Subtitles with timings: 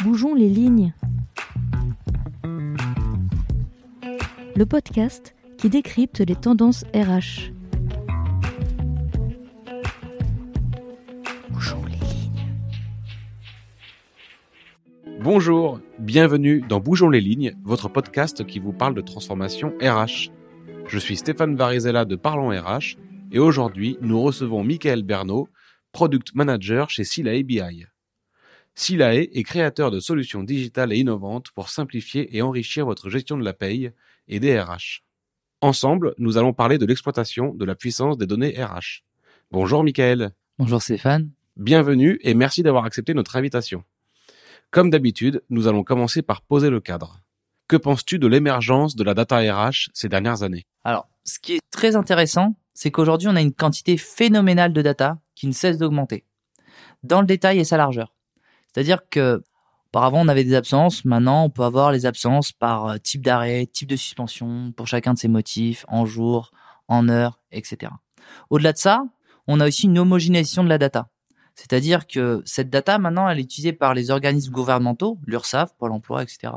[0.00, 0.94] Bougeons les lignes.
[4.56, 7.52] Le podcast qui décrypte les tendances RH.
[11.50, 12.48] Bougeons les lignes.
[15.20, 20.30] Bonjour, bienvenue dans Bougeons les lignes, votre podcast qui vous parle de transformation RH.
[20.88, 22.96] Je suis Stéphane Varizella de Parlons RH
[23.30, 25.48] et aujourd'hui nous recevons Michael Bernot,
[25.92, 27.84] Product Manager chez Silae BI.
[28.74, 33.44] Silae est créateur de solutions digitales et innovantes pour simplifier et enrichir votre gestion de
[33.44, 33.92] la paye
[34.28, 35.02] et des RH.
[35.60, 39.04] Ensemble, nous allons parler de l'exploitation de la puissance des données RH.
[39.50, 40.32] Bonjour Michael.
[40.58, 41.30] Bonjour Stéphane.
[41.56, 43.84] Bienvenue et merci d'avoir accepté notre invitation.
[44.70, 47.20] Comme d'habitude, nous allons commencer par poser le cadre.
[47.68, 50.66] Que penses-tu de l'émergence de la data RH ces dernières années?
[50.82, 55.18] Alors, ce qui est très intéressant, c'est qu'aujourd'hui, on a une quantité phénoménale de data
[55.34, 56.24] qui ne cesse d'augmenter.
[57.02, 58.14] Dans le détail et sa largeur.
[58.72, 59.42] C'est-à-dire que
[59.88, 63.66] auparavant on avait des absences, maintenant on peut avoir les absences par euh, type d'arrêt,
[63.66, 66.52] type de suspension, pour chacun de ces motifs, en jour,
[66.88, 67.92] en heure, etc.
[68.50, 69.04] Au-delà de ça,
[69.46, 71.08] on a aussi une homogénéisation de la data.
[71.54, 76.22] C'est-à-dire que cette data, maintenant, elle est utilisée par les organismes gouvernementaux, l'URSSAF, Pôle emploi,
[76.22, 76.54] etc.,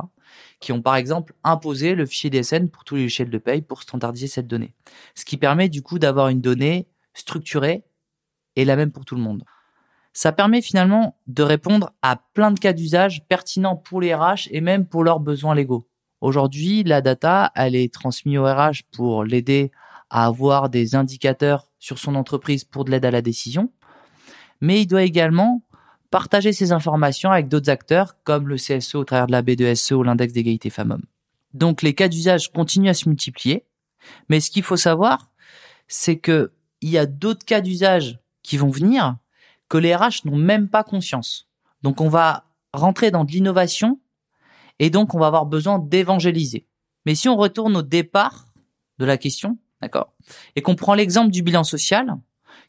[0.61, 3.81] qui ont par exemple imposé le fichier DSN pour tous les échelles de paye pour
[3.81, 4.73] standardiser cette donnée.
[5.13, 7.83] Ce qui permet du coup d'avoir une donnée structurée
[8.55, 9.43] et la même pour tout le monde
[10.15, 14.61] ça permet finalement de répondre à plein de cas d'usage pertinents pour les RH et
[14.61, 15.89] même pour leurs besoins légaux.
[16.21, 19.71] Aujourd'hui, la data, elle est transmise au RH pour l'aider
[20.09, 23.73] à avoir des indicateurs sur son entreprise pour de l'aide à la décision,
[24.61, 25.61] mais il doit également
[26.11, 30.03] partager ces informations avec d'autres acteurs comme le CSE au travers de la B2SE ou
[30.03, 31.05] l'index d'égalité femmes-hommes.
[31.53, 33.65] Donc les cas d'usage continuent à se multiplier,
[34.29, 35.29] mais ce qu'il faut savoir,
[35.89, 39.17] c'est que il y a d'autres cas d'usage qui vont venir
[39.69, 41.47] que les RH n'ont même pas conscience.
[41.81, 43.99] Donc on va rentrer dans de l'innovation
[44.79, 46.67] et donc on va avoir besoin d'évangéliser.
[47.05, 48.47] Mais si on retourne au départ
[48.99, 50.13] de la question, d'accord,
[50.55, 52.15] et qu'on prend l'exemple du bilan social,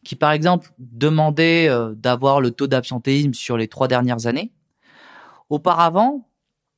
[0.04, 4.52] qui par exemple demandait euh, d'avoir le taux d'absentéisme sur les trois dernières années,
[5.48, 6.28] auparavant,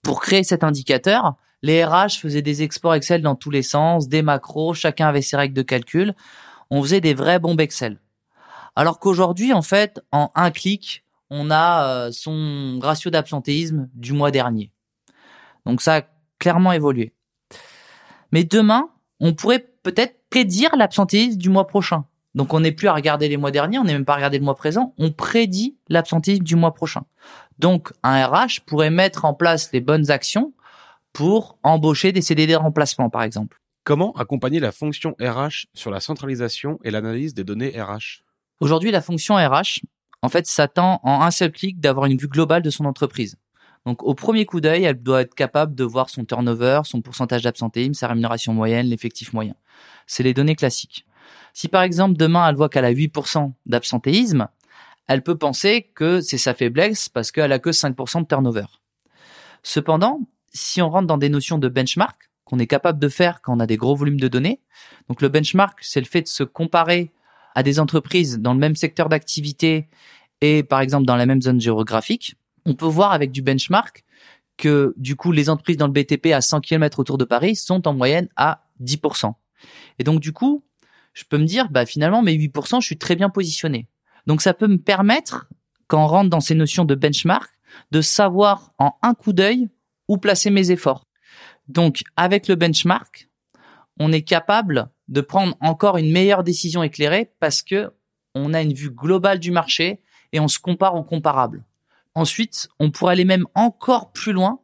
[0.03, 4.23] pour créer cet indicateur, les RH faisaient des exports Excel dans tous les sens, des
[4.23, 6.15] macros, chacun avait ses règles de calcul,
[6.71, 7.99] on faisait des vrais bombes Excel.
[8.79, 14.31] Alors qu'aujourd'hui, en fait, en un clic, on a euh, son ratio d'absentéisme du mois
[14.31, 14.71] dernier.
[15.67, 16.03] Donc ça a
[16.39, 17.13] clairement évolué.
[18.31, 22.05] Mais demain, on pourrait peut-être prédire l'absentéisme du mois prochain.
[22.37, 24.39] Donc on n'est plus à regarder les mois derniers, on n'est même pas à regarder
[24.39, 27.03] le mois présent, on prédit l'absentéisme du mois prochain.
[27.59, 30.53] Donc un RH pourrait mettre en place les bonnes actions
[31.13, 33.59] pour embaucher des CDD de remplacement, par exemple.
[33.83, 38.23] Comment accompagner la fonction RH sur la centralisation et l'analyse des données RH
[38.61, 39.83] Aujourd'hui, la fonction RH,
[40.23, 43.37] en fait, s'attend en un seul clic d'avoir une vue globale de son entreprise.
[43.87, 47.43] Donc, au premier coup d'œil, elle doit être capable de voir son turnover, son pourcentage
[47.43, 49.55] d'absentéisme, sa rémunération moyenne, l'effectif moyen.
[50.07, 51.07] C'est les données classiques.
[51.55, 54.49] Si par exemple, demain, elle voit qu'elle a 8% d'absentéisme,
[55.07, 58.67] elle peut penser que c'est sa faiblesse parce qu'elle a que 5% de turnover.
[59.63, 60.21] Cependant,
[60.53, 63.61] si on rentre dans des notions de benchmark, qu'on est capable de faire quand on
[63.61, 64.61] a des gros volumes de données,
[65.09, 67.13] donc le benchmark, c'est le fait de se comparer
[67.59, 69.89] à des entreprises dans le même secteur d'activité
[70.41, 72.37] et par exemple dans la même zone géographique,
[72.67, 74.05] on peut voir avec du benchmark
[74.57, 77.89] que du coup les entreprises dans le BTP à 100 km autour de Paris sont
[77.89, 79.35] en moyenne à 10%.
[79.99, 80.63] Et donc du coup,
[81.15, 83.89] je peux me dire bah finalement mes 8% je suis très bien positionné.
[84.29, 85.49] Donc ça peut me permettre
[85.89, 87.51] quand on rentre dans ces notions de benchmark
[87.91, 89.69] de savoir en un coup d'œil
[90.07, 91.09] où placer mes efforts.
[91.67, 93.29] Donc avec le benchmark,
[93.99, 97.93] on est capable de prendre encore une meilleure décision éclairée parce que
[98.35, 100.01] on a une vue globale du marché
[100.33, 101.65] et on se compare aux comparables.
[102.15, 104.61] Ensuite, on pourrait aller même encore plus loin.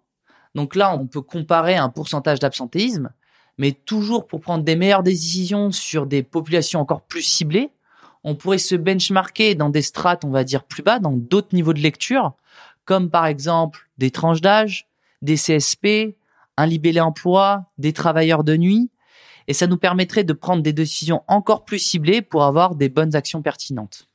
[0.54, 3.10] Donc là, on peut comparer un pourcentage d'absentéisme,
[3.58, 7.70] mais toujours pour prendre des meilleures décisions sur des populations encore plus ciblées,
[8.22, 11.74] on pourrait se benchmarker dans des strates, on va dire, plus bas, dans d'autres niveaux
[11.74, 12.32] de lecture,
[12.84, 14.88] comme par exemple des tranches d'âge,
[15.22, 16.16] des CSP,
[16.56, 18.90] un libellé emploi, des travailleurs de nuit,
[19.46, 23.14] et ça nous permettrait de prendre des décisions encore plus ciblées pour avoir des bonnes
[23.14, 24.08] actions pertinentes.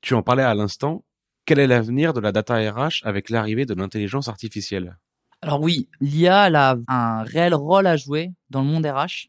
[0.00, 1.04] Tu en parlais à l'instant.
[1.44, 4.98] Quel est l'avenir de la data RH avec l'arrivée de l'intelligence artificielle?
[5.40, 9.28] Alors oui, l'IA a un réel rôle à jouer dans le monde RH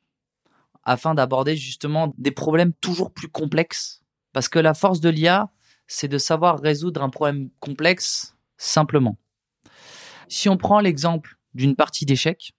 [0.83, 4.03] afin d'aborder justement des problèmes toujours plus complexes.
[4.31, 5.49] Parce que la force de l'IA,
[5.87, 9.17] c'est de savoir résoudre un problème complexe simplement.
[10.27, 12.53] Si on prend l'exemple d'une partie d'échecs,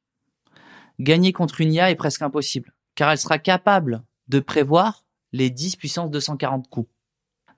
[1.00, 5.76] gagner contre une IA est presque impossible, car elle sera capable de prévoir les 10
[5.76, 6.88] puissance 240 coups.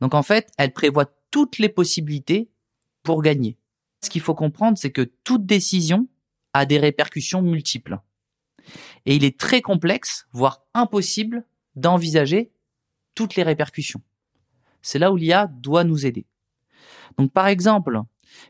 [0.01, 2.51] Donc en fait, elle prévoit toutes les possibilités
[3.03, 3.59] pour gagner.
[4.03, 6.09] Ce qu'il faut comprendre, c'est que toute décision
[6.53, 7.99] a des répercussions multiples.
[9.05, 11.45] Et il est très complexe, voire impossible,
[11.77, 12.51] d'envisager
[13.15, 14.03] toutes les répercussions.
[14.83, 16.27] C'est là où l'IA doit nous aider.
[17.19, 18.01] Donc par exemple,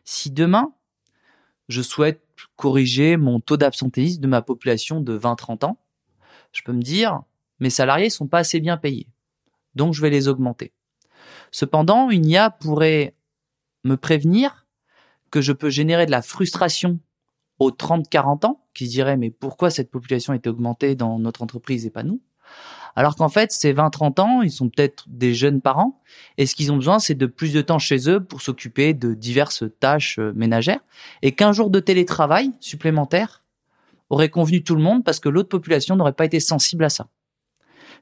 [0.04, 0.72] si demain,
[1.68, 2.22] je souhaite
[2.56, 5.78] corriger mon taux d'absentéisme de ma population de 20-30 ans,
[6.52, 7.22] je peux me dire,
[7.60, 9.08] mes salariés sont pas assez bien payés.
[9.74, 10.72] Donc je vais les augmenter.
[11.50, 13.14] Cependant, une IA pourrait
[13.84, 14.66] me prévenir
[15.30, 16.98] que je peux générer de la frustration
[17.58, 21.86] aux 30-40 ans, qui se diraient mais pourquoi cette population est augmentée dans notre entreprise
[21.86, 22.20] et pas nous?
[22.96, 26.00] Alors qu'en fait, ces 20-30 ans, ils sont peut-être des jeunes parents,
[26.38, 29.12] et ce qu'ils ont besoin, c'est de plus de temps chez eux pour s'occuper de
[29.12, 30.80] diverses tâches euh, ménagères,
[31.20, 33.42] et qu'un jour de télétravail supplémentaire
[34.08, 37.08] aurait convenu tout le monde parce que l'autre population n'aurait pas été sensible à ça.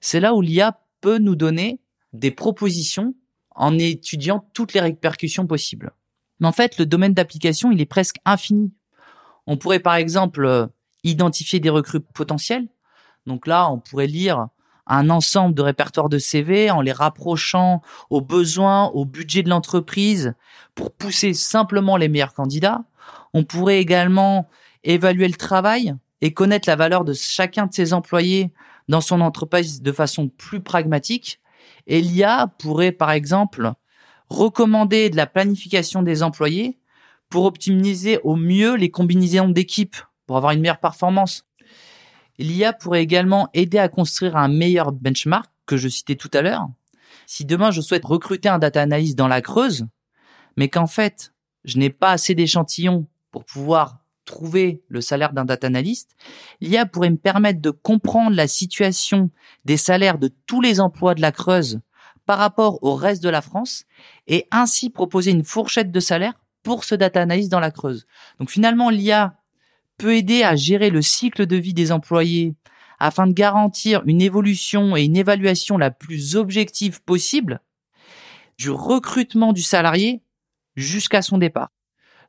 [0.01, 1.81] C'est là où l'IA peut nous donner
[2.13, 3.15] des propositions
[3.55, 5.93] en étudiant toutes les répercussions possibles.
[6.41, 8.73] Mais en fait, le domaine d'application, il est presque infini.
[9.47, 10.67] On pourrait par exemple euh,
[11.05, 12.69] identifier des recrues potentielles.
[13.27, 14.49] Donc là, on pourrait lire
[14.87, 17.81] un ensemble de répertoires de CV en les rapprochant
[18.11, 20.35] aux besoins, au budget de l'entreprise
[20.75, 22.85] pour pousser simplement les meilleurs candidats.
[23.33, 24.49] On pourrait également
[24.83, 28.53] évaluer le travail et connaître la valeur de chacun de ses employés
[28.89, 31.41] dans son entreprise de façon plus pragmatique.
[31.87, 33.73] Et l'IA pourrait, par exemple,
[34.29, 36.79] recommander de la planification des employés
[37.31, 41.47] pour optimiser au mieux les combinaisons d'équipes pour avoir une meilleure performance.
[42.39, 46.67] L'IA pourrait également aider à construire un meilleur benchmark que je citais tout à l'heure.
[47.27, 49.87] Si demain je souhaite recruter un data analyst dans la Creuse,
[50.57, 51.33] mais qu'en fait
[51.65, 56.17] je n'ai pas assez d'échantillons pour pouvoir trouver le salaire d'un data analyst,
[56.61, 59.31] l'IA pourrait me permettre de comprendre la situation
[59.65, 61.81] des salaires de tous les emplois de la Creuse
[62.27, 63.85] par rapport au reste de la France
[64.27, 68.07] et ainsi proposer une fourchette de salaire pour ce data analyst dans la Creuse.
[68.39, 69.37] Donc finalement, l'IA
[69.97, 72.55] peut aider à gérer le cycle de vie des employés
[72.99, 77.61] afin de garantir une évolution et une évaluation la plus objective possible
[78.59, 80.23] du recrutement du salarié
[80.77, 81.71] jusqu'à son départ.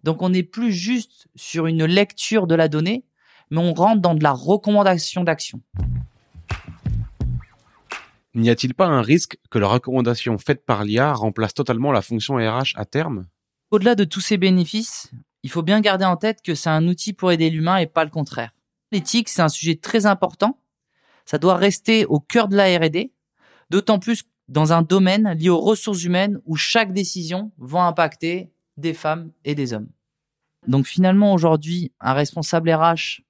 [0.04, 3.06] Donc on n'est plus juste sur une lecture de la donnée,
[3.50, 5.62] mais on rentre dans de la recommandation d'action.
[8.34, 12.36] N'y a-t-il pas un risque que la recommandation faite par l'IA remplace totalement la fonction
[12.36, 13.26] RH à terme?
[13.72, 15.10] Au-delà de tous ces bénéfices,
[15.46, 18.04] il faut bien garder en tête que c'est un outil pour aider l'humain et pas
[18.04, 18.50] le contraire.
[18.92, 20.60] L'éthique, c'est un sujet très important.
[21.24, 23.14] Ça doit rester au cœur de la R&D,
[23.70, 28.96] d'autant plus dans un domaine lié aux ressources humaines où chaque décision va impacter des
[28.96, 29.90] femmes et des hommes.
[30.66, 33.22] Donc finalement, aujourd'hui, un responsable RH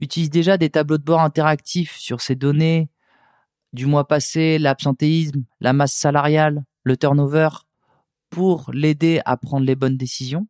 [0.00, 2.88] utilise déjà des tableaux de bord interactifs sur ses données
[3.74, 7.50] du mois passé, l'absentéisme, la masse salariale, le turnover,
[8.30, 10.46] pour l'aider à prendre les bonnes décisions.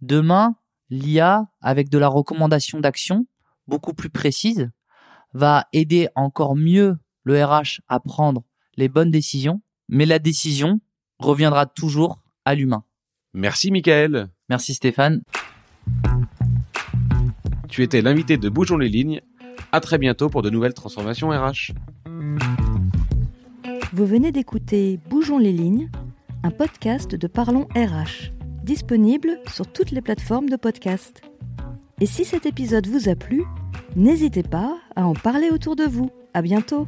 [0.00, 0.56] Demain,
[0.90, 3.26] l'IA, avec de la recommandation d'action
[3.66, 4.70] beaucoup plus précise,
[5.34, 8.44] va aider encore mieux le RH à prendre
[8.76, 10.80] les bonnes décisions, mais la décision
[11.18, 12.84] reviendra toujours à l'humain.
[13.34, 14.28] Merci Michael.
[14.48, 15.22] Merci Stéphane.
[17.68, 19.20] Tu étais l'invité de Bougeons les lignes.
[19.72, 21.72] À très bientôt pour de nouvelles transformations RH.
[23.92, 25.90] Vous venez d'écouter Bougeons les lignes,
[26.42, 28.37] un podcast de Parlons RH
[28.68, 31.22] disponible sur toutes les plateformes de podcast.
[32.02, 33.44] Et si cet épisode vous a plu,
[33.96, 36.10] n'hésitez pas à en parler autour de vous.
[36.34, 36.86] À bientôt!